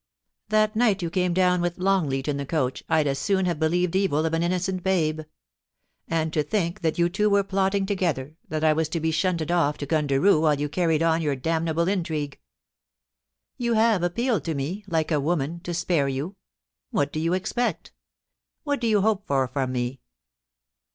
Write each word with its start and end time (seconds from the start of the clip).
That 0.49 0.75
night 0.75 1.03
you 1.03 1.11
came 1.11 1.31
down 1.31 1.61
with 1.61 1.77
Longleat 1.77 2.27
in 2.27 2.37
the 2.37 2.43
coach 2.47 2.83
I'd 2.89 3.05
as 3.05 3.19
soon 3.19 3.45
have 3.45 3.59
believed 3.59 3.95
evil 3.95 4.25
of 4.25 4.33
an 4.33 4.41
innocent 4.41 4.81
babe. 4.81 5.21
And 6.07 6.33
to 6.33 6.41
think 6.41 6.81
that 6.81 6.97
you 6.97 7.07
two 7.07 7.29
were 7.29 7.43
plotting 7.43 7.85
together 7.85 8.35
that 8.49 8.63
I 8.63 8.73
was 8.73 8.89
to 8.89 8.99
be 8.99 9.11
shunted 9.11 9.51
off 9.51 9.77
to 9.77 9.85
Gundaroo 9.85 10.41
while 10.41 10.59
you 10.59 10.69
carried 10.69 11.03
on 11.03 11.21
your 11.21 11.35
damnable 11.35 11.87
intrigue!... 11.87 12.39
You 13.57 13.73
have 13.73 14.01
appealed 14.01 14.43
to 14.45 14.55
me— 14.55 14.83
^like 14.89 15.11
a 15.15 15.19
woman— 15.21 15.59
to 15.65 15.71
spare 15.71 16.07
you. 16.07 16.35
What 16.89 17.13
do 17.13 17.19
you 17.19 17.33
expect? 17.35 17.93
What 18.63 18.81
do 18.81 18.87
you 18.87 19.01
hope 19.01 19.27
for 19.27 19.47
from 19.47 19.71
me? 19.71 20.01